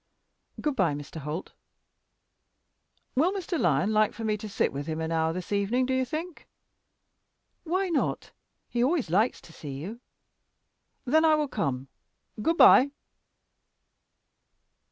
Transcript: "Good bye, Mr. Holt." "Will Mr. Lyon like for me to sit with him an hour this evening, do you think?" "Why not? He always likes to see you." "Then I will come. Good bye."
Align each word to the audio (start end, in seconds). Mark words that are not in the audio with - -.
"Good 0.59 0.75
bye, 0.75 0.95
Mr. 0.95 1.17
Holt." 1.17 1.53
"Will 3.13 3.31
Mr. 3.31 3.59
Lyon 3.59 3.93
like 3.93 4.13
for 4.13 4.23
me 4.23 4.35
to 4.37 4.49
sit 4.49 4.73
with 4.73 4.87
him 4.87 4.99
an 4.99 5.11
hour 5.11 5.31
this 5.31 5.51
evening, 5.51 5.85
do 5.85 5.93
you 5.93 6.05
think?" 6.05 6.47
"Why 7.65 7.87
not? 7.89 8.31
He 8.67 8.83
always 8.83 9.11
likes 9.11 9.39
to 9.41 9.53
see 9.53 9.73
you." 9.77 9.99
"Then 11.05 11.23
I 11.23 11.35
will 11.35 11.47
come. 11.47 11.87
Good 12.41 12.57
bye." 12.57 12.89